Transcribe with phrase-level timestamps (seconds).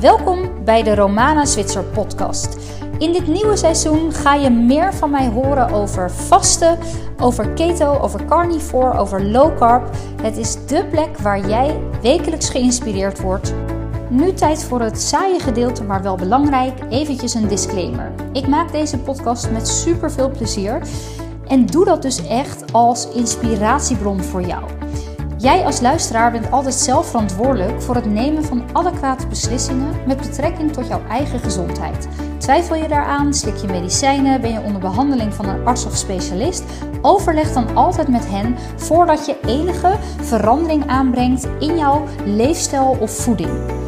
[0.00, 2.56] Welkom bij de Romana Zwitser podcast.
[2.98, 6.78] In dit nieuwe seizoen ga je meer van mij horen over vasten,
[7.20, 9.90] over keto, over carnivore, over low carb.
[10.22, 13.54] Het is dé plek waar jij wekelijks geïnspireerd wordt.
[14.08, 16.78] Nu tijd voor het saaie gedeelte, maar wel belangrijk.
[16.88, 18.12] Eventjes een disclaimer.
[18.32, 20.82] Ik maak deze podcast met super veel plezier
[21.48, 24.77] en doe dat dus echt als inspiratiebron voor jou.
[25.38, 30.72] Jij als luisteraar bent altijd zelf verantwoordelijk voor het nemen van adequate beslissingen met betrekking
[30.72, 32.08] tot jouw eigen gezondheid.
[32.38, 33.34] Twijfel je daaraan?
[33.34, 34.40] Slik je medicijnen?
[34.40, 36.64] Ben je onder behandeling van een arts of specialist?
[37.02, 43.86] Overleg dan altijd met hen voordat je enige verandering aanbrengt in jouw leefstijl of voeding.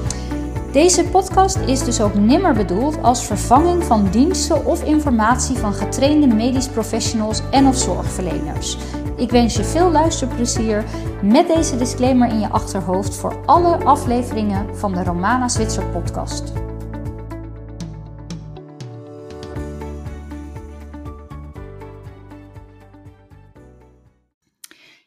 [0.73, 6.27] Deze podcast is dus ook nimmer bedoeld als vervanging van diensten of informatie van getrainde
[6.27, 8.77] medisch professionals en of zorgverleners.
[9.21, 10.85] Ik wens je veel luisterplezier
[11.23, 16.53] met deze disclaimer in je achterhoofd voor alle afleveringen van de Romana Zwitser podcast.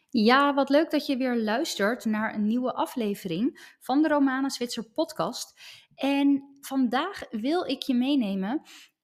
[0.09, 4.83] Ja, wat leuk dat je weer luistert naar een nieuwe aflevering van de Romana Zwitser
[4.83, 5.59] podcast.
[5.95, 8.61] En vandaag wil ik je meenemen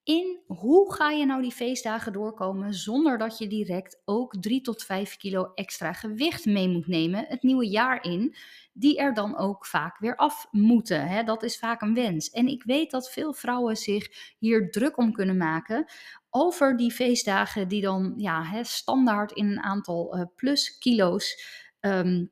[0.10, 4.84] in hoe ga je nou die feestdagen doorkomen zonder dat je direct ook 3 tot
[4.84, 8.36] 5 kilo extra gewicht mee moet nemen het nieuwe jaar in,
[8.74, 11.08] die er dan ook vaak weer af moeten.
[11.08, 11.24] Hè?
[11.24, 12.30] Dat is vaak een wens.
[12.30, 15.86] En ik weet dat veel vrouwen zich hier druk om kunnen maken
[16.30, 21.44] over die feestdagen die dan ja, hè, standaard in een aantal uh, plus kilo's
[21.80, 22.32] um,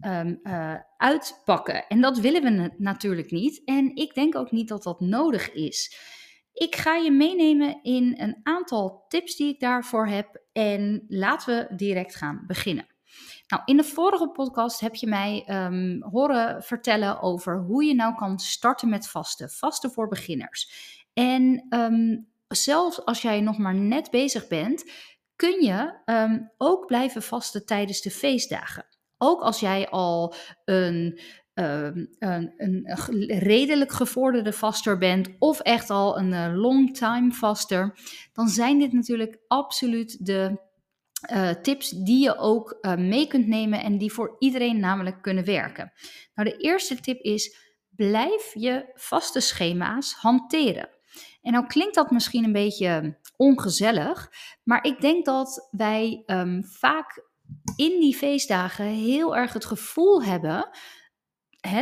[0.00, 1.86] um, uh, uitpakken.
[1.86, 3.62] En dat willen we natuurlijk niet.
[3.64, 6.14] En ik denk ook niet dat dat nodig is.
[6.56, 11.76] Ik ga je meenemen in een aantal tips die ik daarvoor heb en laten we
[11.76, 12.86] direct gaan beginnen.
[13.48, 18.14] Nou, in de vorige podcast heb je mij um, horen vertellen over hoe je nou
[18.14, 19.50] kan starten met vasten.
[19.50, 20.70] Vasten voor beginners.
[21.14, 24.90] En um, zelfs als jij nog maar net bezig bent,
[25.36, 28.86] kun je um, ook blijven vasten tijdens de feestdagen.
[29.18, 31.20] Ook als jij al een
[31.58, 32.84] um, een, een,
[33.38, 37.98] redelijk gevorderde vaster bent of echt al een uh, long time vaster,
[38.32, 40.60] dan zijn dit natuurlijk absoluut de
[41.32, 45.44] uh, tips die je ook uh, mee kunt nemen en die voor iedereen namelijk kunnen
[45.44, 45.92] werken.
[46.34, 47.56] Nou, de eerste tip is:
[47.88, 50.88] blijf je vaste schema's hanteren.
[51.42, 54.30] En nou klinkt dat misschien een beetje ongezellig,
[54.62, 57.24] maar ik denk dat wij um, vaak
[57.76, 60.68] in die feestdagen heel erg het gevoel hebben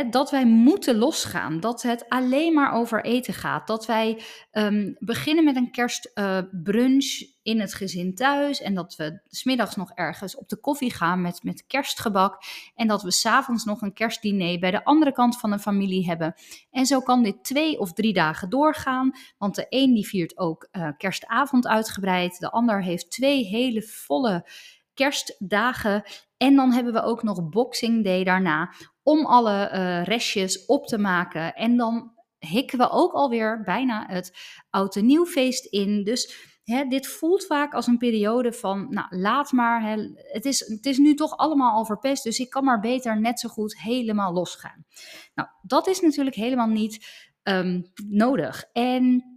[0.09, 1.59] dat wij moeten losgaan.
[1.59, 3.67] Dat het alleen maar over eten gaat.
[3.67, 4.21] Dat wij
[4.51, 8.61] um, beginnen met een kerstbrunch uh, in het gezin thuis.
[8.61, 12.43] En dat we smiddags nog ergens op de koffie gaan met, met kerstgebak.
[12.75, 16.33] En dat we s'avonds nog een kerstdiner bij de andere kant van de familie hebben.
[16.71, 19.11] En zo kan dit twee of drie dagen doorgaan.
[19.37, 22.39] Want de een die viert ook uh, kerstavond uitgebreid.
[22.39, 24.49] De ander heeft twee hele volle
[24.93, 26.03] kerstdagen.
[26.37, 28.73] En dan hebben we ook nog Boxing Day daarna
[29.05, 31.53] om alle uh, restjes op te maken.
[31.53, 34.33] En dan hikken we ook alweer bijna het
[34.69, 36.03] oud en nieuwfeest in.
[36.03, 40.59] Dus hè, dit voelt vaak als een periode van, nou laat maar, hè, het, is,
[40.59, 43.79] het is nu toch allemaal al verpest, dus ik kan maar beter net zo goed
[43.79, 44.85] helemaal losgaan.
[45.33, 47.07] Nou, dat is natuurlijk helemaal niet
[47.43, 48.63] um, nodig.
[48.73, 49.34] En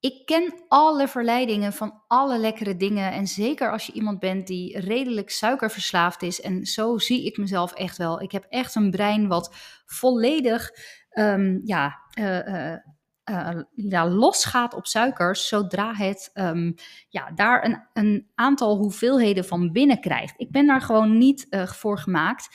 [0.00, 3.12] ik ken alle verleidingen van alle lekkere dingen.
[3.12, 6.40] En zeker als je iemand bent die redelijk suikerverslaafd is.
[6.40, 8.20] En zo zie ik mezelf echt wel.
[8.22, 9.54] Ik heb echt een brein wat
[9.86, 10.70] volledig
[11.10, 12.76] um, ja, uh, uh,
[13.74, 15.48] uh, losgaat op suikers.
[15.48, 16.74] Zodra het um,
[17.08, 20.34] ja, daar een, een aantal hoeveelheden van binnen krijgt.
[20.36, 22.48] Ik ben daar gewoon niet voor gemaakt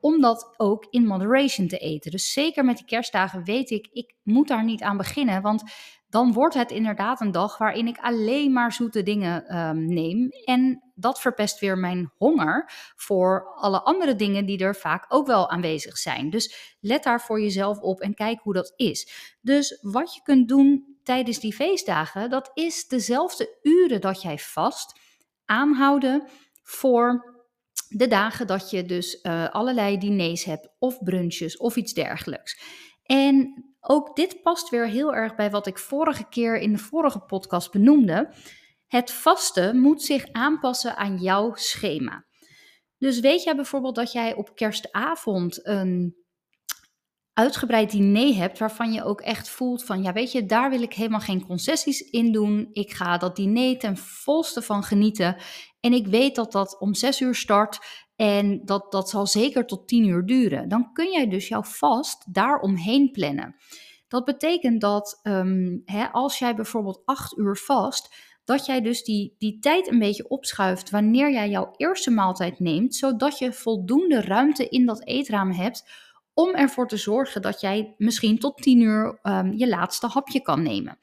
[0.00, 2.10] om dat ook in moderation te eten.
[2.10, 5.42] Dus zeker met die kerstdagen weet ik, ik moet daar niet aan beginnen.
[5.42, 5.62] Want
[6.08, 10.28] dan wordt het inderdaad een dag waarin ik alleen maar zoete dingen um, neem.
[10.44, 15.50] En dat verpest weer mijn honger voor alle andere dingen die er vaak ook wel
[15.50, 16.30] aanwezig zijn.
[16.30, 19.12] Dus let daar voor jezelf op en kijk hoe dat is.
[19.40, 25.00] Dus wat je kunt doen tijdens die feestdagen, dat is dezelfde uren dat jij vast
[25.44, 26.28] aanhouden
[26.62, 27.37] voor
[27.88, 32.60] de dagen dat je dus uh, allerlei diners hebt of brunches of iets dergelijks.
[33.02, 37.20] En ook dit past weer heel erg bij wat ik vorige keer in de vorige
[37.20, 38.34] podcast benoemde.
[38.86, 42.26] Het vasten moet zich aanpassen aan jouw schema.
[42.98, 46.16] Dus weet jij bijvoorbeeld dat jij op kerstavond een
[47.38, 50.94] uitgebreid diner hebt waarvan je ook echt voelt van ja weet je daar wil ik
[50.94, 52.68] helemaal geen concessies in doen.
[52.72, 55.36] Ik ga dat diner ten volste van genieten
[55.80, 59.88] en ik weet dat dat om zes uur start En dat, dat zal zeker tot
[59.88, 60.68] 10 uur duren.
[60.68, 63.54] Dan kun jij dus jouw vast daaromheen plannen.
[64.08, 68.14] Dat betekent dat um, hè, als jij bijvoorbeeld 8 uur vast,
[68.44, 72.94] dat jij dus die, die tijd een beetje opschuift wanneer jij jouw eerste maaltijd neemt,
[72.94, 76.07] zodat je voldoende ruimte in dat eetraam hebt
[76.38, 80.62] om ervoor te zorgen dat jij misschien tot 10 uur um, je laatste hapje kan
[80.62, 80.98] nemen.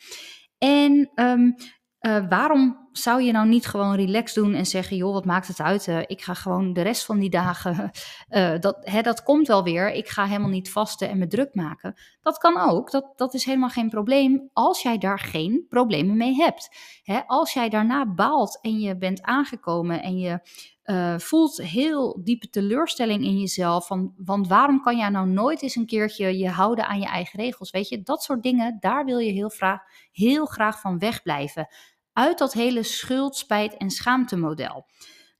[0.58, 1.56] En um,
[2.02, 5.59] uh, waarom zou je nou niet gewoon relaxed doen en zeggen: joh, wat maakt het
[5.59, 5.88] uit?
[5.88, 7.92] Uh, ik ga gewoon de rest van die dagen,
[8.30, 9.92] uh, dat, hè, dat komt wel weer.
[9.92, 11.94] Ik ga helemaal niet vasten en me druk maken.
[12.21, 12.92] Dat kan ook.
[12.92, 16.69] Dat, dat is helemaal geen probleem als jij daar geen problemen mee hebt.
[17.03, 20.39] Hè, als jij daarna baalt en je bent aangekomen en je
[20.86, 23.88] uh, voelt heel diepe teleurstelling in jezelf.
[23.88, 27.39] Van, want waarom kan jij nou nooit eens een keertje je houden aan je eigen
[27.39, 27.71] regels?
[27.71, 29.80] Weet je, dat soort dingen, daar wil je heel graag,
[30.12, 31.68] heel graag van wegblijven
[32.15, 34.85] uit dat hele schuld, spijt en schaamtemodel.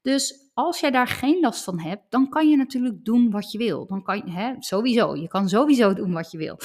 [0.01, 3.57] Dus als jij daar geen last van hebt, dan kan je natuurlijk doen wat je
[3.57, 3.86] wil.
[3.86, 6.57] Dan kan je, hè, sowieso, je kan sowieso doen wat je wil.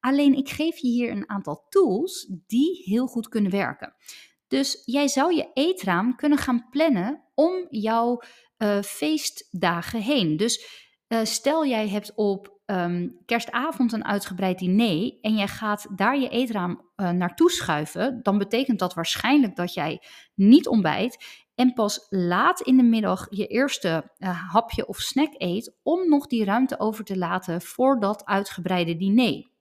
[0.00, 3.94] Alleen ik geef je hier een aantal tools die heel goed kunnen werken.
[4.48, 8.22] Dus jij zou je eetraam kunnen gaan plannen om jouw
[8.58, 10.36] uh, feestdagen heen.
[10.36, 16.18] Dus uh, stel jij hebt op um, kerstavond een uitgebreid diner en jij gaat daar
[16.18, 20.02] je eetraam uh, naartoe schuiven, dan betekent dat waarschijnlijk dat jij
[20.34, 25.76] niet ontbijt en pas laat in de middag je eerste uh, hapje of snack eet
[25.82, 29.52] om nog die ruimte over te laten voor dat uitgebreide diner.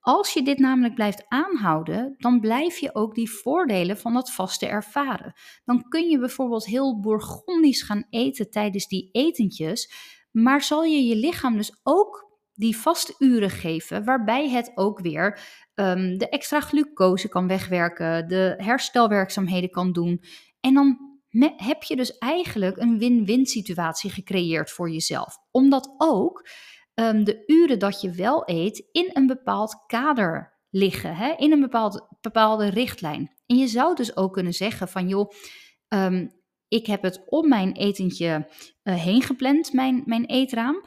[0.00, 4.66] Als je dit namelijk blijft aanhouden, dan blijf je ook die voordelen van dat vaste
[4.66, 5.32] ervaren.
[5.64, 9.92] Dan kun je bijvoorbeeld heel bourgondisch gaan eten tijdens die etentjes,
[10.34, 15.40] maar zal je je lichaam dus ook die vaste uren geven, waarbij het ook weer
[15.74, 20.22] um, de extra glucose kan wegwerken, de herstelwerkzaamheden kan doen.
[20.60, 20.98] En dan
[21.56, 25.36] heb je dus eigenlijk een win-win situatie gecreëerd voor jezelf.
[25.50, 26.48] Omdat ook
[26.94, 31.34] um, de uren dat je wel eet in een bepaald kader liggen, hè?
[31.36, 33.32] in een bepaald, bepaalde richtlijn.
[33.46, 35.30] En je zou dus ook kunnen zeggen van joh,
[35.88, 36.30] um,
[36.74, 38.48] ik heb het om mijn etentje
[38.82, 40.84] uh, heen gepland, mijn, mijn eetraam.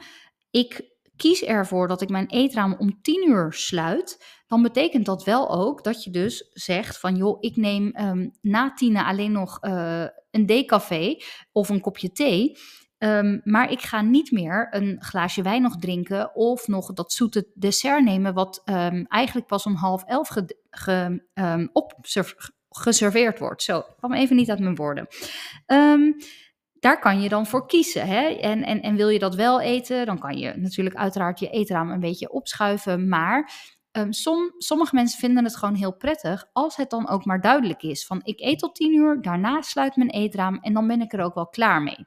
[0.50, 4.24] Ik kies ervoor dat ik mijn eetraam om 10 uur sluit.
[4.46, 8.72] Dan betekent dat wel ook dat je dus zegt van joh, ik neem um, na
[8.72, 11.16] tienen alleen nog uh, een decafé
[11.52, 12.56] of een kopje thee.
[12.98, 17.50] Um, maar ik ga niet meer een glaasje wijn nog drinken of nog dat zoete
[17.54, 21.94] dessert nemen, wat um, eigenlijk pas om half elf ge, ge, op,
[22.68, 23.62] geserveerd wordt.
[23.62, 25.06] Zo, ik kwam even niet uit mijn woorden.
[25.66, 26.16] Um,
[26.72, 28.06] daar kan je dan voor kiezen.
[28.06, 28.26] Hè?
[28.26, 31.90] En, en, en wil je dat wel eten, dan kan je natuurlijk uiteraard je eetraam
[31.90, 33.08] een beetje opschuiven.
[33.08, 33.50] Maar
[33.92, 37.82] um, som, sommige mensen vinden het gewoon heel prettig als het dan ook maar duidelijk
[37.82, 38.06] is.
[38.06, 41.20] Van ik eet tot tien uur, daarna sluit mijn eetraam en dan ben ik er
[41.20, 42.06] ook wel klaar mee.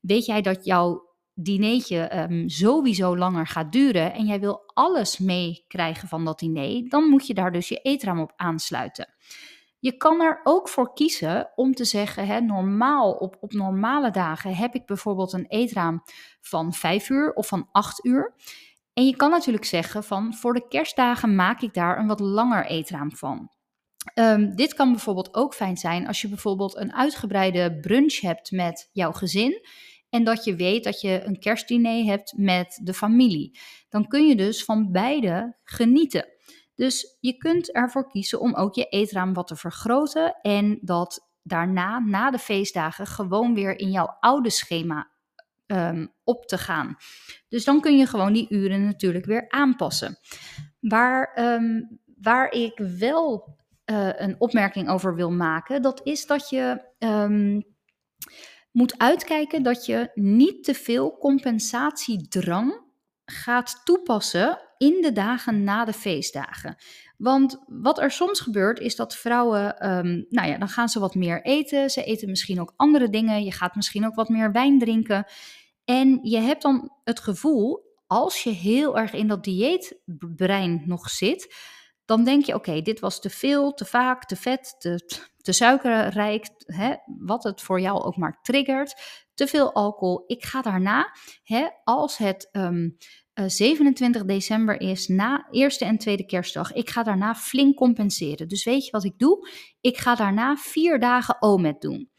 [0.00, 1.04] Weet jij dat jouw
[1.34, 7.08] dinertje um, sowieso langer gaat duren en jij wil alles meekrijgen van dat diner, dan
[7.08, 9.14] moet je daar dus je eetraam op aansluiten.
[9.78, 14.54] Je kan er ook voor kiezen om te zeggen, hè, normaal, op, op normale dagen
[14.54, 16.02] heb ik bijvoorbeeld een eetraam
[16.40, 18.34] van 5 uur of van 8 uur.
[18.92, 22.66] En je kan natuurlijk zeggen van voor de kerstdagen maak ik daar een wat langer
[22.66, 23.50] eetraam van.
[24.14, 28.88] Um, dit kan bijvoorbeeld ook fijn zijn als je bijvoorbeeld een uitgebreide brunch hebt met
[28.92, 29.66] jouw gezin.
[30.10, 33.58] En dat je weet dat je een kerstdiner hebt met de familie.
[33.88, 36.35] Dan kun je dus van beide genieten.
[36.76, 41.98] Dus je kunt ervoor kiezen om ook je eetraam wat te vergroten en dat daarna,
[41.98, 45.10] na de feestdagen, gewoon weer in jouw oude schema
[45.66, 46.96] um, op te gaan.
[47.48, 50.18] Dus dan kun je gewoon die uren natuurlijk weer aanpassen.
[50.80, 53.56] Waar, um, waar ik wel
[53.90, 57.64] uh, een opmerking over wil maken, dat is dat je um,
[58.70, 62.84] moet uitkijken dat je niet te veel compensatiedrang
[63.24, 66.76] gaat toepassen in de dagen na de feestdagen.
[67.16, 71.14] Want wat er soms gebeurt is dat vrouwen, um, nou ja, dan gaan ze wat
[71.14, 71.90] meer eten.
[71.90, 73.44] Ze eten misschien ook andere dingen.
[73.44, 75.26] Je gaat misschien ook wat meer wijn drinken.
[75.84, 81.54] En je hebt dan het gevoel, als je heel erg in dat dieetbrein nog zit,
[82.04, 86.48] dan denk je: oké, dit was te veel, te vaak, te vet, te, te suikerrijk,
[86.66, 88.94] hè, wat het voor jou ook maar triggert.
[89.34, 90.24] Te veel alcohol.
[90.26, 91.10] Ik ga daarna,
[91.42, 92.96] hè, als het um,
[93.44, 96.72] 27 eh, december is, na eerste en tweede kerstdag.
[96.72, 98.48] Ik ga daarna flink compenseren.
[98.48, 99.48] Dus weet je wat ik doe?
[99.80, 102.10] Ik ga daarna vier dagen OMED doen.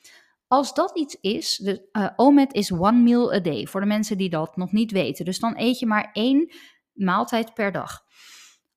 [0.47, 4.17] Als dat iets is, de, uh, OMED is one meal a day, voor de mensen
[4.17, 5.25] die dat nog niet weten.
[5.25, 6.51] Dus dan eet je maar één
[6.93, 8.05] maaltijd per dag.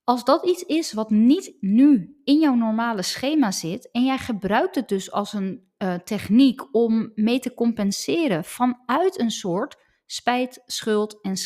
[0.04, 4.74] als dat iets is wat niet nu in jouw normale schema zit en jij gebruikt
[4.74, 11.20] het dus als een uh, techniek om mee te compenseren vanuit een soort spijt, schuld
[11.22, 11.36] en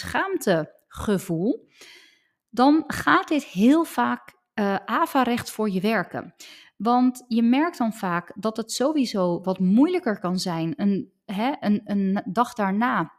[0.95, 1.69] schaamtegevoel,
[2.51, 6.35] dan gaat dit heel vaak uh, averecht voor je werken.
[6.77, 11.81] Want je merkt dan vaak dat het sowieso wat moeilijker kan zijn een, hè, een,
[11.85, 13.13] een dag daarna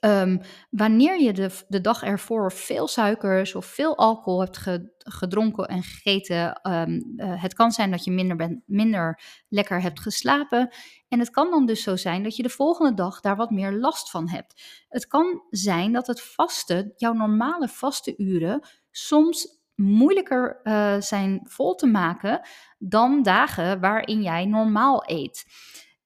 [0.00, 4.58] Um, wanneer je de, de dag ervoor veel suikers of veel alcohol hebt
[4.98, 10.74] gedronken en gegeten, um, het kan zijn dat je minder, minder lekker hebt geslapen.
[11.08, 13.72] En het kan dan dus zo zijn dat je de volgende dag daar wat meer
[13.72, 14.84] last van hebt.
[14.88, 21.74] Het kan zijn dat het vaste, jouw normale vaste uren, soms moeilijker uh, zijn vol
[21.74, 22.40] te maken
[22.78, 25.44] dan dagen waarin jij normaal eet.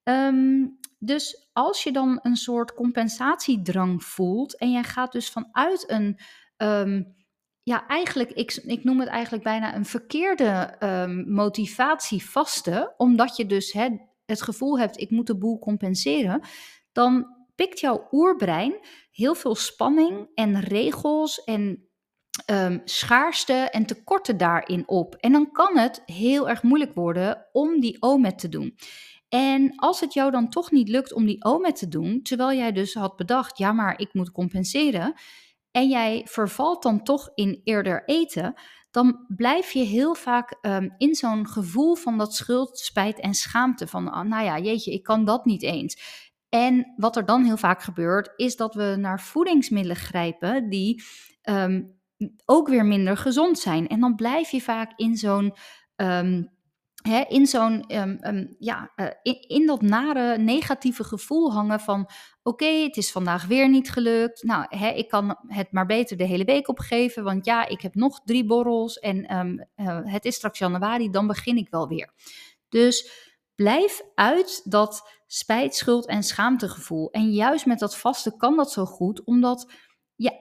[0.03, 6.19] Um, dus als je dan een soort compensatiedrang voelt en jij gaat dus vanuit een,
[6.57, 7.15] um,
[7.63, 13.47] ja, eigenlijk, ik, ik noem het eigenlijk bijna een verkeerde um, motivatie vasten, omdat je
[13.47, 13.77] dus
[14.25, 16.41] het gevoel hebt, ik moet de boel compenseren,
[16.93, 18.79] dan pikt jouw oerbrein
[19.11, 21.89] heel veel spanning en regels en
[22.51, 25.15] um, schaarste en tekorten daarin op.
[25.15, 28.77] En dan kan het heel erg moeilijk worden om die OMED te doen.
[29.29, 32.73] En als het jou dan toch niet lukt om die OMED te doen, terwijl jij
[32.73, 35.15] dus had bedacht, ja maar ik moet compenseren,
[35.71, 38.55] en jij vervalt dan toch in eerder eten,
[38.91, 43.87] dan blijf je heel vaak um, in zo'n gevoel van dat schuld, spijt en schaamte.
[43.87, 46.25] Van, oh, nou ja, jeetje, ik kan dat niet eens.
[46.49, 51.03] En wat er dan heel vaak gebeurt, is dat we naar voedingsmiddelen grijpen die
[51.43, 52.01] um,
[52.45, 53.87] ook weer minder gezond zijn.
[53.87, 55.57] En dan blijf je vaak in zo'n
[55.97, 56.56] um,
[57.29, 62.11] in zo'n, um, ja, uh, in, in, dat nare negatieve gevoel hangen van,
[62.43, 64.43] oké, het is vandaag weer niet gelukt.
[64.43, 67.95] Nou, hè, ik kan het maar beter de hele week opgeven, want ja, ik heb
[67.95, 72.13] nog drie borrels en um, uh, het is straks januari, dan begin ik wel weer.
[72.69, 73.11] Dus
[73.55, 77.11] blijf uit dat spijt, schuld en schaamtegevoel.
[77.11, 79.73] En juist met dat vaste kan dat zo goed, omdat
[80.15, 80.33] ja,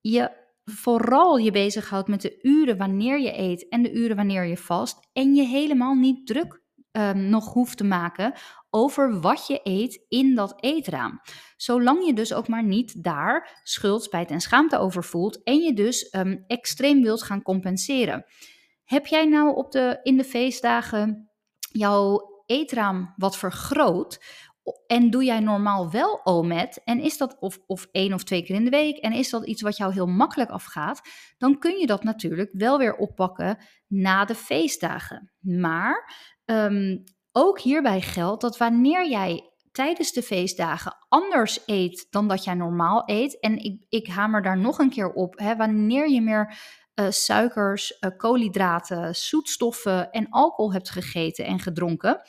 [0.00, 4.56] je vooral je bezighoudt met de uren wanneer je eet en de uren wanneer je
[4.56, 5.08] vast.
[5.12, 8.32] En je helemaal niet druk um, nog hoeft te maken
[8.70, 11.20] over wat je eet in dat eetraam.
[11.56, 15.72] Zolang je dus ook maar niet daar schuld, spijt en schaamte over voelt en je
[15.72, 18.24] dus um, extreem wilt gaan compenseren.
[18.84, 24.24] Heb jij nou op de, in de feestdagen jouw eetraam wat vergroot?
[24.86, 28.54] En doe jij normaal wel OMED en is dat of, of één of twee keer
[28.54, 28.96] in de week?
[28.96, 31.00] En is dat iets wat jou heel makkelijk afgaat,
[31.38, 35.32] dan kun je dat natuurlijk wel weer oppakken na de feestdagen.
[35.40, 37.02] Maar um,
[37.32, 43.02] ook hierbij geldt dat wanneer jij tijdens de feestdagen anders eet dan dat jij normaal
[43.06, 46.56] eet, en ik, ik hamer daar nog een keer op, hè, wanneer je meer
[46.94, 52.20] uh, suikers, uh, koolhydraten, zoetstoffen en alcohol hebt gegeten en gedronken,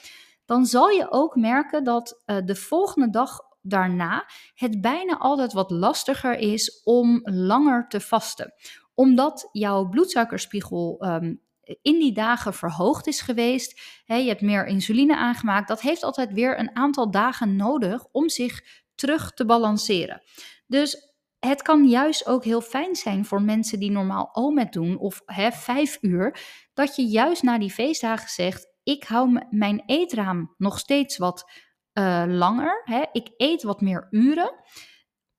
[0.46, 5.72] dan zal je ook merken dat uh, de volgende dag daarna het bijna altijd wat
[5.72, 8.54] lastiger is om langer te vasten.
[8.94, 11.42] Omdat jouw bloedsuikerspiegel um,
[11.82, 13.82] in die dagen verhoogd is geweest.
[14.06, 15.68] Je hebt meer insuline aangemaakt.
[15.68, 18.62] Dat heeft altijd weer een aantal dagen nodig om zich
[18.96, 20.22] terug te balanceren.
[20.68, 25.22] Dus het kan juist ook heel fijn zijn voor mensen die normaal OMED doen of
[25.26, 26.40] hè, vijf uur,
[26.74, 31.52] dat je juist na die feestdagen zegt: ik hou mijn eetraam nog steeds wat
[31.94, 32.82] uh, langer.
[32.84, 33.04] Hè?
[33.12, 34.54] Ik eet wat meer uren.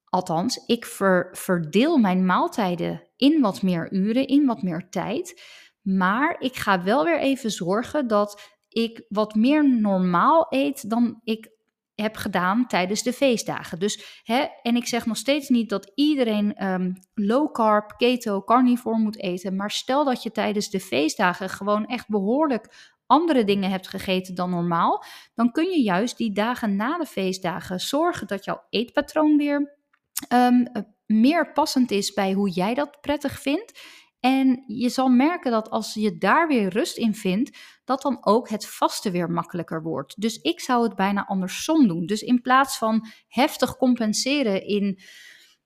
[0.05, 5.43] Althans, ik ver, verdeel mijn maaltijden in wat meer uren, in wat meer tijd.
[5.83, 11.55] Maar ik ga wel weer even zorgen dat ik wat meer normaal eet dan ik
[11.95, 13.79] heb gedaan tijdens de feestdagen.
[13.79, 18.99] Dus, hè, en ik zeg nog steeds niet dat iedereen um, low carb, keto, carnivore
[18.99, 19.57] moet eten.
[19.57, 24.50] Maar stel dat je tijdens de feestdagen gewoon echt behoorlijk andere dingen hebt gegeten dan
[24.50, 29.78] normaal, dan kun je juist die dagen na de feestdagen zorgen dat jouw eetpatroon weer
[30.32, 30.68] um,
[31.06, 33.80] meer passend is bij hoe jij dat prettig vindt.
[34.20, 38.48] En je zal merken dat als je daar weer rust in vindt, dat dan ook
[38.48, 40.20] het vasten weer makkelijker wordt.
[40.20, 42.06] Dus ik zou het bijna andersom doen.
[42.06, 45.00] Dus in plaats van heftig compenseren in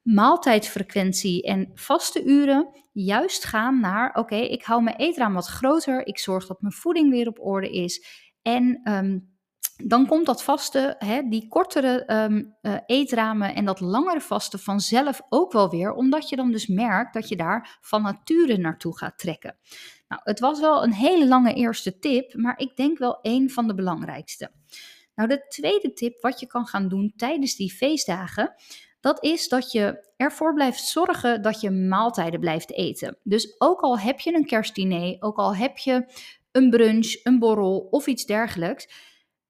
[0.02, 6.19] maaltijdfrequentie en vaste uren juist gaan naar: oké, ik hou mijn eetraam wat groter, ik
[6.19, 8.07] zorg dat mijn voeding weer op orde is.
[8.42, 9.19] En ehm,
[9.85, 15.21] dan komt dat vaste, hè, die kortere um, uh, eetramen en dat langere vaste vanzelf
[15.28, 19.19] ook wel weer, omdat je dan dus merkt dat je daar van nature naartoe gaat
[19.19, 19.57] trekken.
[20.09, 23.66] Nou, het was wel een hele lange eerste tip, maar ik denk wel een van
[23.66, 24.50] de belangrijkste.
[25.14, 28.54] Nou, de tweede tip wat je kan gaan doen tijdens die feestdagen,
[29.00, 33.16] Dat is dat je ervoor blijft zorgen dat je maaltijden blijft eten.
[33.23, 36.04] Dus ook al heb je een kerstdiner, ook al heb je
[36.52, 38.88] een brunch, een borrel of iets dergelijks,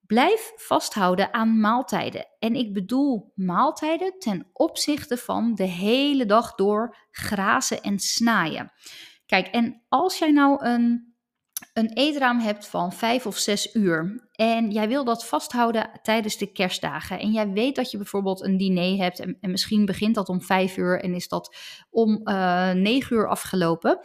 [0.07, 2.27] blijf vasthouden aan maaltijden.
[2.39, 8.71] En ik bedoel maaltijden ten opzichte van de hele dag door grazen en snaaien.
[9.25, 11.10] Kijk, en als jij nou een
[11.73, 16.51] een eetraam hebt van vijf of zes uur en jij wil dat vasthouden tijdens de
[16.51, 20.29] kerstdagen en jij weet dat je bijvoorbeeld een diner hebt en, en misschien begint dat
[20.29, 21.55] om vijf uur en is dat
[21.89, 23.99] om uh, negen uur afgelopen,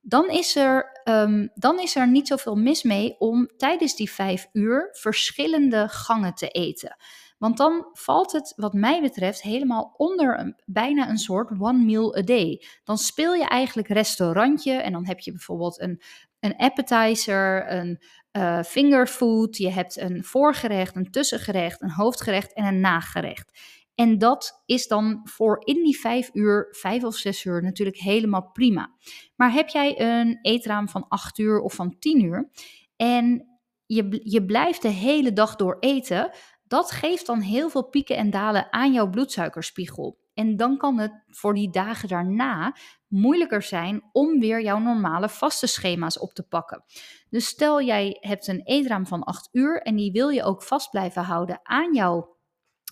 [0.00, 4.48] dan is, er, um, dan is er niet zoveel mis mee om tijdens die vijf
[4.52, 6.96] uur verschillende gangen te eten.
[7.38, 12.16] Want dan valt het, wat mij betreft, helemaal onder een, bijna een soort one meal
[12.16, 12.62] a day.
[12.84, 16.02] Dan speel je eigenlijk restaurantje en dan heb je bijvoorbeeld een,
[16.44, 22.80] een appetizer, een uh, fingerfood, je hebt een voorgerecht, een tussengerecht, een hoofdgerecht en een
[22.80, 23.58] nagerecht.
[23.94, 28.50] En dat is dan voor in die vijf uur, vijf of zes uur natuurlijk helemaal
[28.52, 28.94] prima.
[29.36, 32.50] Maar heb jij een eetraam van acht uur of van tien uur
[32.96, 33.48] en
[33.86, 36.30] je, je blijft de hele dag door eten,
[36.66, 40.23] dat geeft dan heel veel pieken en dalen aan jouw bloedsuikerspiegel.
[40.34, 42.76] En dan kan het voor die dagen daarna
[43.08, 46.84] moeilijker zijn om weer jouw normale vaste schema's op te pakken.
[47.30, 50.90] Dus stel jij hebt een eetraam van 8 uur en die wil je ook vast
[50.90, 52.36] blijven houden aan jouw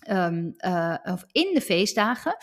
[0.09, 0.95] um, uh,
[1.31, 2.37] in de feestdagen.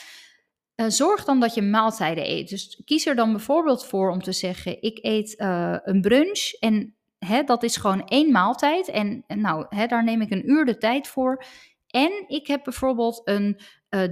[0.77, 2.49] Uh, zorg dan dat je maaltijden eet.
[2.49, 6.95] Dus kies er dan bijvoorbeeld voor om te zeggen: ik eet uh, een brunch en
[7.19, 8.89] hè, dat is gewoon één maaltijd.
[8.89, 11.45] En nou, hè, daar neem ik een uur de tijd voor.
[11.87, 13.61] En ik heb bijvoorbeeld een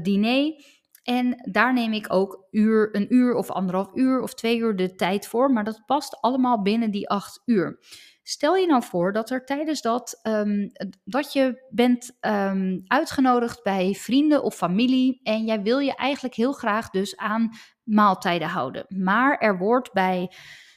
[0.03, 0.65] diner
[1.09, 4.95] en daar neem ik ook uur, een uur of anderhalf uur of twee uur de
[4.95, 5.53] tijd voor.
[5.53, 7.79] Maar dat past allemaal binnen die acht uur.
[8.23, 10.71] Stel je nou voor dat er tijdens dat, um,
[11.05, 16.53] dat je bent um, uitgenodigd bij vrienden of familie en jij wil je eigenlijk heel
[16.53, 17.51] graag dus aan
[17.83, 18.85] maaltijden houden.
[18.89, 20.33] Maar er wordt bij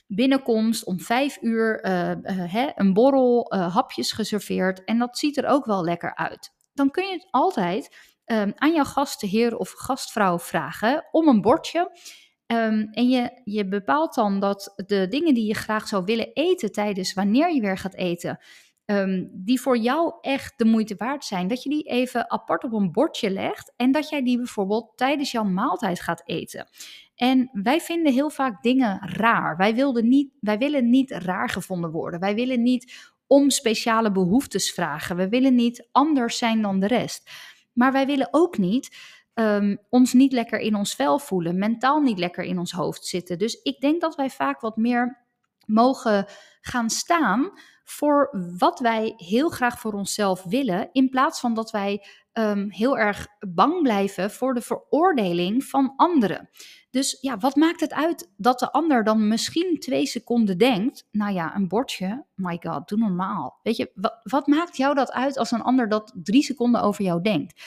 [0.08, 5.46] binnenkomst om vijf uur uh, uh, een borrel, uh, hapjes geserveerd en dat ziet er
[5.46, 6.52] ook wel lekker uit.
[6.74, 12.00] Dan kun je het altijd um, aan jouw gastheer of gastvrouw vragen om een bordje.
[12.48, 16.72] Um, en je, je bepaalt dan dat de dingen die je graag zou willen eten
[16.72, 18.40] tijdens wanneer je weer gaat eten,
[18.86, 22.74] um, die voor jou echt de moeite waard zijn, dat je die even apart op
[22.74, 26.68] een bordje legt en dat jij die bijvoorbeeld tijdens jouw maaltijd gaat eten.
[27.16, 29.58] En wij vinden heel vaak dingen raar.
[29.58, 32.20] Wij, niet, wij willen niet raar gevonden worden.
[32.20, 35.16] Wij willen niet om speciale behoeftes vragen.
[35.16, 37.30] We willen niet anders zijn dan de rest.
[37.74, 38.98] Maar wij willen ook niet
[39.34, 43.38] um, ons niet lekker in ons vel voelen, mentaal niet lekker in ons hoofd zitten.
[43.38, 45.26] Dus ik denk dat wij vaak wat meer
[45.66, 46.26] mogen
[46.62, 47.52] gaan staan
[47.84, 52.98] voor wat wij heel graag voor onszelf willen, in plaats van dat wij um, heel
[52.98, 56.50] erg bang blijven voor de veroordeling van anderen.
[56.92, 61.34] Dus ja, wat maakt het uit dat de ander dan misschien twee seconden denkt, nou
[61.34, 63.60] ja, een bordje, my god, doe normaal.
[63.64, 67.04] Weet je, wat, wat maakt jou dat uit als een ander dat drie seconden over
[67.04, 67.62] jou denkt?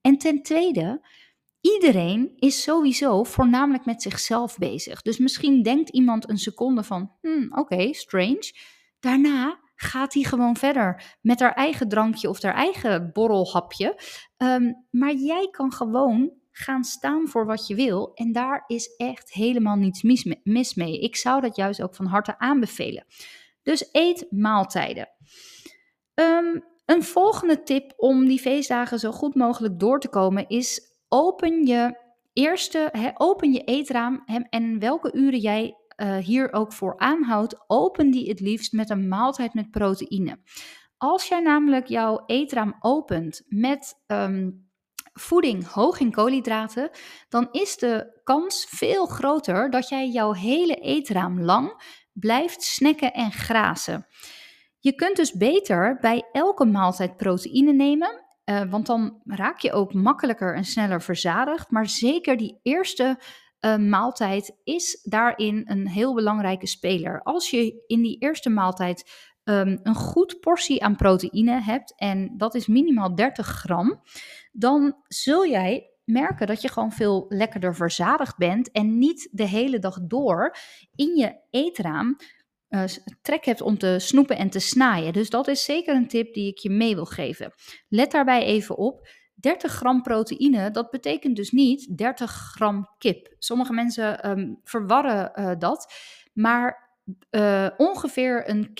[0.00, 1.06] En ten tweede,
[1.60, 5.02] iedereen is sowieso voornamelijk met zichzelf bezig.
[5.02, 8.52] Dus misschien denkt iemand een seconde van, hmm, oké, strange.
[9.00, 14.00] Daarna gaat hij gewoon verder met haar eigen drankje of haar eigen borrelhapje.
[14.36, 18.14] Um, maar jij kan gewoon gaan staan voor wat je wil.
[18.14, 20.02] En daar is echt helemaal niets
[20.42, 21.00] mis mee.
[21.00, 23.04] Ik zou dat juist ook van harte aanbevelen.
[23.62, 25.08] Dus eet maaltijden.
[26.14, 31.66] Um, een volgende tip om die feestdagen zo goed mogelijk door te komen is open
[31.66, 31.98] je
[32.32, 38.28] eerste, open je eetraam en welke uren jij uh, hier ook voor aanhoudt, open die
[38.28, 40.38] het liefst met een maaltijd met proteïne.
[40.96, 44.67] Als jij namelijk jouw eetraam opent met um,
[45.18, 46.90] voeding hoog in koolhydraten,
[47.28, 53.32] dan is de kans veel groter dat jij jouw hele eetraam lang blijft snacken en
[53.32, 54.06] grazen.
[54.78, 59.94] Je kunt dus beter bij elke maaltijd proteïne nemen, uh, want dan raak je ook
[59.94, 61.70] makkelijker en sneller verzadigd.
[61.70, 63.18] Maar zeker die eerste
[63.60, 67.22] uh, maaltijd is daarin een heel belangrijke speler.
[67.22, 69.10] Als je in die eerste maaltijd
[69.44, 74.02] um, een goed portie aan proteïne hebt, en dat is minimaal 30 gram,
[74.52, 79.78] dan zul jij merken dat je gewoon veel lekkerder verzadigd bent en niet de hele
[79.78, 80.56] dag door
[80.94, 82.16] in je eetraam
[82.68, 82.84] uh,
[83.22, 85.12] trek hebt om te snoepen en te snaaien.
[85.12, 87.52] Dus dat is zeker een tip die ik je mee wil geven.
[87.88, 89.08] Let daarbij even op.
[89.34, 93.34] 30 gram proteïne, dat betekent dus niet 30 gram kip.
[93.38, 95.92] Sommige mensen um, verwarren uh, dat.
[96.32, 96.96] Maar
[97.30, 98.72] uh, ongeveer een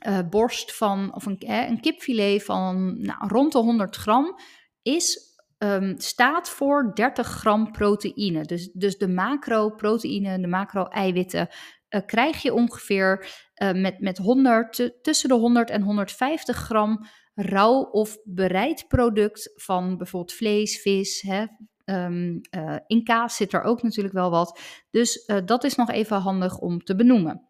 [0.00, 4.38] kippenborst van, of een, een kipfilet van nou, rond de 100 gram,
[4.82, 8.44] is ehm, staat voor 30 gram proteïne.
[8.44, 11.48] Dus, dus de macro-proteïne, de macro-eiwitten,
[11.90, 13.28] uh, krijg je ongeveer
[13.74, 20.36] met, met 100, tussen de 100 en 150 gram rauw of bereid product van bijvoorbeeld
[20.36, 21.20] vlees, vis.
[21.20, 21.44] Hè.
[21.84, 24.60] Uh, in kaas zit er ook natuurlijk wel wat.
[24.90, 27.49] Dus dat is nog even handig om te benoemen.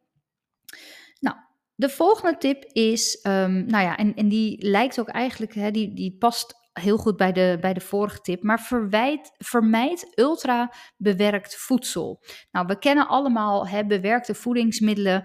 [1.81, 5.95] De volgende tip is, um, nou ja, en, en die lijkt ook eigenlijk, hè, die,
[5.95, 11.57] die past heel goed bij de, bij de vorige tip, maar verwijt, vermijd ultra bewerkt
[11.57, 12.23] voedsel.
[12.51, 15.25] Nou, we kennen allemaal hè, bewerkte voedingsmiddelen.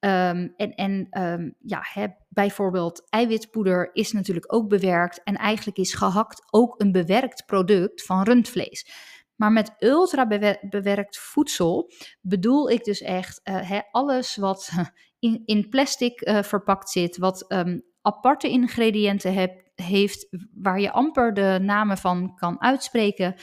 [0.00, 5.22] Um, en en um, ja, hè, bijvoorbeeld eiwitpoeder is natuurlijk ook bewerkt.
[5.22, 8.86] En eigenlijk is gehakt ook een bewerkt product van rundvlees.
[9.36, 10.26] Maar met ultra
[10.70, 11.90] bewerkt voedsel
[12.20, 14.70] bedoel ik dus echt hè, alles wat
[15.44, 21.58] in, plastic uh, verpakt zit, wat um, aparte ingrediënten heb, heeft, waar je amper de
[21.62, 23.34] namen van kan uitspreken.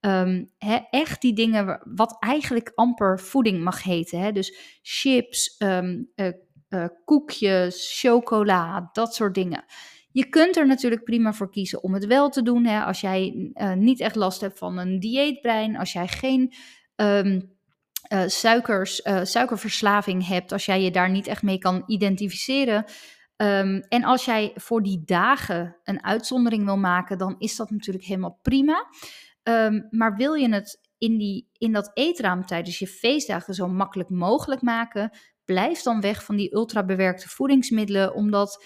[0.00, 0.52] Um,
[0.90, 4.20] echt die dingen wat eigenlijk amper voeding mag heten.
[4.20, 4.32] Hè?
[4.32, 6.30] Dus chips, um, uh,
[6.68, 9.64] uh, koekjes, chocola, dat soort dingen.
[10.12, 12.64] Je kunt er natuurlijk prima voor kiezen om het wel te doen.
[12.64, 12.84] Hè?
[12.84, 16.54] Als jij niet echt last hebt van een dieetbrein, als jij geen
[18.26, 22.84] suikers, suikerverslaving hebt, als jij je daar niet echt mee kan identificeren.
[23.36, 28.04] Um, en als jij voor die dagen een uitzondering wil maken, dan is dat natuurlijk
[28.04, 28.86] helemaal prima.
[29.42, 34.10] Um, maar wil je het in, die, in dat eetraam tijdens je feestdagen zo makkelijk
[34.10, 35.10] mogelijk maken,
[35.44, 38.64] blijf dan weg van die ultrabewerkte voedingsmiddelen, omdat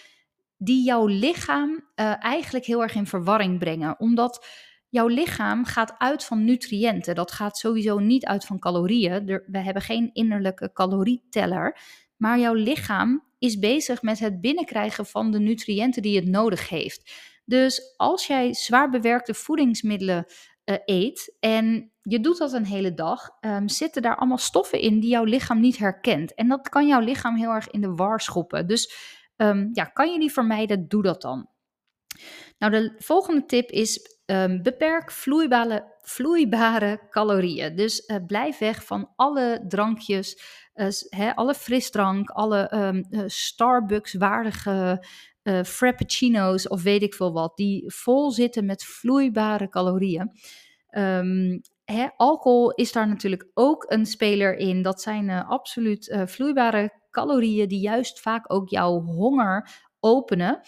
[0.57, 4.01] die jouw lichaam uh, eigenlijk heel erg in verwarring brengen.
[4.01, 4.47] Omdat
[4.95, 7.15] jouw lichaam gaat uit van nutriënten.
[7.15, 9.43] Dat gaat sowieso niet uit van calorieën.
[9.47, 11.79] We hebben geen innerlijke calorieteller.
[12.17, 17.13] Maar jouw lichaam is bezig met het binnenkrijgen van de nutriënten die het nodig heeft.
[17.45, 20.27] Dus als jij zwaar bewerkte voedingsmiddelen
[20.65, 25.01] uh, eet en je doet dat een hele dag, um, zitten daar allemaal stoffen in
[25.01, 26.35] die jouw lichaam niet herkent.
[26.35, 28.67] En dat kan jouw lichaam heel erg in de war schoppen.
[28.67, 28.95] Dus
[29.37, 31.49] um, ja, kan je die vermijden, doe dat dan.
[32.59, 37.77] Nou, de volgende tip is um, beperk vloeibare, vloeibare calorieën.
[37.77, 40.43] Dus uh, blijf weg van alle drankjes,
[41.09, 45.07] hè, alle frisdrank, alle um, uh, Starbucks-waardige
[45.65, 50.31] frappuccino's of weet ik veel wat, die vol zitten met vloeibare calorieën.
[51.85, 54.83] Hè, alcohol is daar natuurlijk ook een speler in.
[54.83, 59.69] Dat zijn absoluut vloeibare calorieën die juist vaak ook jouw honger
[60.01, 60.61] openen.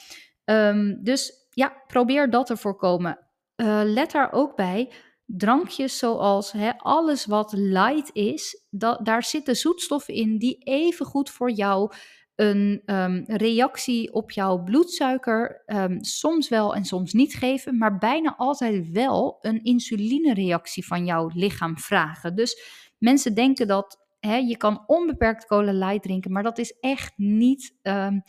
[0.51, 3.19] Um, dus ja, probeer dat te voorkomen.
[3.57, 4.93] Uh, let daar ook bij,
[5.25, 11.31] drankjes zoals hè, alles wat light is, dat, daar zitten zoetstoffen in die even goed
[11.31, 11.93] voor jou
[12.35, 18.35] een um, reactie op jouw bloedsuiker um, soms wel en soms niet geven, maar bijna
[18.37, 22.35] altijd wel een insulinereactie van jouw lichaam vragen.
[22.35, 22.63] Dus
[22.99, 27.79] mensen denken dat hè, je kan onbeperkt cola light drinken, maar dat is echt niet,
[27.83, 28.23] um,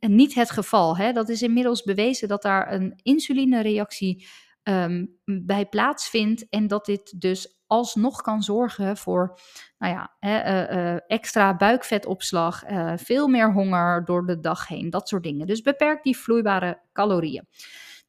[0.00, 0.96] niet het geval.
[0.96, 1.12] Hè.
[1.12, 4.26] Dat is inmiddels bewezen dat daar een insulinereactie
[4.62, 9.38] um, bij plaatsvindt en dat dit dus alsnog kan zorgen voor
[9.78, 15.08] nou ja, uh, uh, extra buikvetopslag, uh, veel meer honger door de dag heen, dat
[15.08, 15.46] soort dingen.
[15.46, 17.48] Dus beperk die vloeibare calorieën.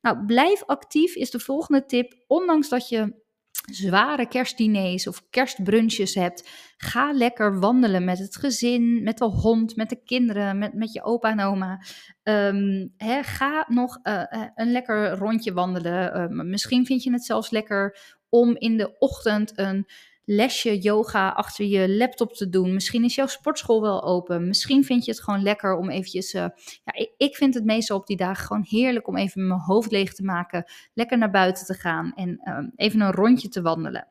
[0.02, 2.24] Nou, blijf actief is de volgende tip.
[2.28, 3.24] Ondanks dat je
[3.72, 9.90] zware kerstdiners of kerstbrunches hebt, ga lekker wandelen met het gezin, met de hond, met
[9.90, 11.82] de kinderen, met, met je opa en oma.
[12.24, 14.24] Um, ga nog uh,
[14.56, 16.32] een lekker rondje wandelen.
[16.32, 17.98] Uh, misschien vind je het zelfs lekker
[18.30, 19.86] om in de ochtend een
[20.26, 22.74] lesje yoga achter je laptop te doen.
[22.74, 24.48] Misschien is jouw sportschool wel open.
[24.48, 26.34] Misschien vind je het gewoon lekker om eventjes...
[26.34, 26.42] Uh,
[26.84, 30.14] ja, ik, vind het meestal op die dagen gewoon heerlijk om even mijn hoofd leeg
[30.14, 30.66] te maken.
[30.94, 34.08] Lekker naar buiten te gaan en uh, even een rondje te wandelen.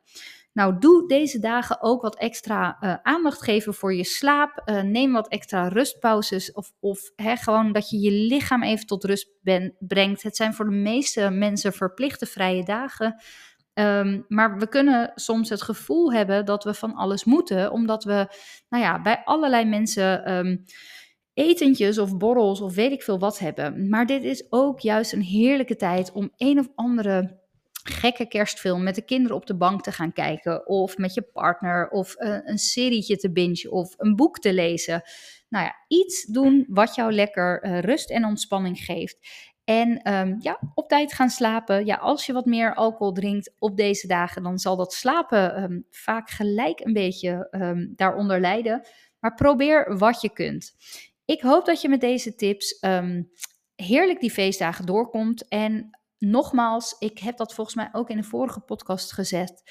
[0.55, 4.61] Nou, doe deze dagen ook wat extra uh, aandacht geven voor je slaap.
[4.65, 6.51] Uh, neem wat extra rustpauzes.
[6.51, 9.29] Of, of hè, gewoon dat je je lichaam even tot rust
[9.79, 10.23] brengt.
[10.23, 13.21] Het zijn voor de meeste mensen verplichte vrije dagen.
[13.79, 18.27] Um, maar we kunnen soms het gevoel hebben dat we van alles moeten, omdat we
[18.69, 20.65] nou ja, bij allerlei mensen um,
[21.33, 23.89] etentjes of borrels of weet ik veel wat hebben.
[23.89, 27.43] Maar dit is ook juist een heerlijke tijd om een of andere
[27.83, 30.67] gekke kerstfilm met de kinderen op de bank te gaan kijken.
[30.67, 31.89] Of met je partner.
[31.89, 33.71] Of uh, een serietje te bingen.
[33.71, 35.01] Of een boek te lezen.
[35.49, 39.17] Nou ja, iets doen wat jou lekker uh, rust en ontspanning geeft.
[39.65, 41.85] En um, ja, op tijd gaan slapen.
[41.85, 45.85] Ja, als je wat meer alcohol drinkt op deze dagen, dan zal dat slapen um,
[45.89, 48.87] vaak gelijk een beetje um, daaronder lijden.
[49.19, 50.75] Maar probeer wat je kunt.
[51.25, 52.79] Ik hoop dat je met deze tips
[53.75, 55.47] heerlijk die feestdagen doorkomt.
[55.47, 59.63] En nogmaals, ik heb dat volgens mij ook in de vorige podcast gezet,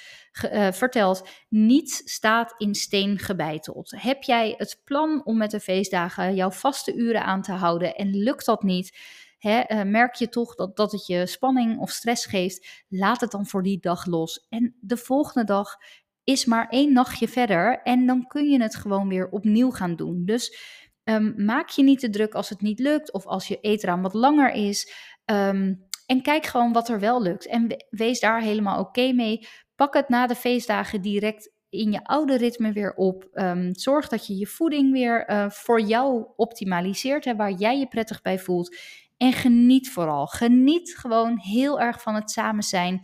[0.52, 1.28] uh, verteld.
[1.48, 3.94] Niets staat in steen gebeiteld.
[3.96, 8.16] Heb jij het plan om met de feestdagen jouw vaste uren aan te houden en
[8.16, 8.98] lukt dat niet?
[9.44, 12.84] Uh, merk je toch dat, dat het je spanning of stress geeft?
[12.88, 14.46] Laat het dan voor die dag los.
[14.48, 15.76] En de volgende dag
[16.24, 20.24] is maar één nachtje verder en dan kun je het gewoon weer opnieuw gaan doen.
[20.24, 20.58] Dus
[21.04, 24.14] um, maak je niet te druk als het niet lukt of als je eetraam wat
[24.14, 24.92] langer is.
[25.24, 27.46] Um, en kijk gewoon wat er wel lukt.
[27.46, 29.46] En wees daar helemaal oké mee.
[29.74, 33.28] Pak het na de feestdagen direct in je oude ritme weer op.
[33.32, 37.88] Um, zorg dat je je voeding weer uh, voor jou optimaliseert, hè, waar jij je
[37.88, 38.76] prettig bij voelt.
[39.24, 40.26] En geniet vooral.
[40.26, 43.00] Geniet gewoon heel erg van het samen zijn.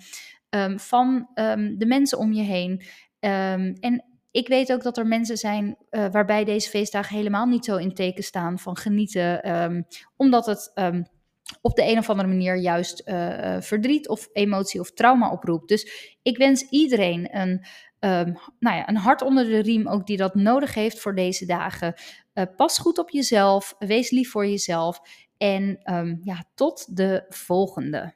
[0.50, 2.82] Um, van um, de mensen om je heen.
[3.80, 7.76] en ik weet ook dat er mensen zijn uh, waarbij deze feestdagen helemaal niet zo
[7.76, 9.42] in teken staan van genieten.
[10.16, 10.72] omdat het
[11.60, 15.68] op de een of andere manier juist uh, verdriet of emotie of trauma oproept.
[15.68, 17.66] Dus ik wens iedereen een,
[18.58, 21.94] nou ja, een hart onder de riem, ook die dat nodig heeft voor deze dagen.
[22.56, 25.00] Pas goed op jezelf, wees lief voor jezelf
[25.40, 28.14] en um, ja, tot de volgende.